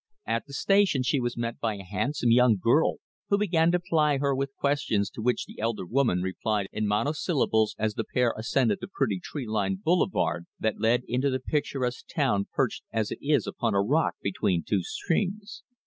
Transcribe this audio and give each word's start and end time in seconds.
At 0.25 0.47
the 0.47 0.53
station 0.53 1.03
she 1.03 1.19
was 1.19 1.37
met 1.37 1.59
by 1.59 1.75
a 1.75 1.83
handsome 1.83 2.31
young 2.31 2.57
girl, 2.57 2.95
who 3.29 3.37
began 3.37 3.71
to 3.71 3.79
ply 3.79 4.17
her 4.17 4.33
with 4.35 4.55
questions 4.55 5.11
to 5.11 5.21
which 5.21 5.45
the 5.45 5.59
elder 5.59 5.85
woman 5.85 6.23
replied 6.23 6.69
in 6.71 6.87
monosyllables 6.87 7.75
as 7.77 7.93
the 7.93 8.03
pair 8.03 8.33
ascended 8.35 8.79
the 8.81 8.87
pretty 8.91 9.19
tree 9.21 9.45
lined 9.45 9.83
boulevard 9.83 10.47
that 10.59 10.79
led 10.81 11.03
into 11.07 11.29
the 11.29 11.39
picturesque 11.39 12.07
town 12.07 12.47
perched 12.51 12.81
as 12.91 13.11
it 13.11 13.19
is 13.21 13.45
upon 13.45 13.75
a 13.75 13.81
rock 13.83 14.15
between 14.23 14.63
two 14.67 14.81
streams. 14.81 15.61